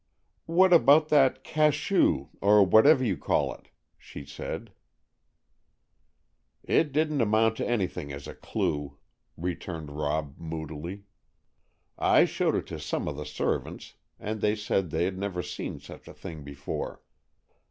[0.47, 3.67] "What about that cachou, or whatever you call it?"
[3.99, 4.71] she said.
[6.63, 8.97] "It didn't amount to anything as a clue,"
[9.37, 11.03] returned Rob moodily.
[11.99, 15.79] "I showed it to some of the servants, and they said they had never seen
[15.79, 17.03] such a thing before.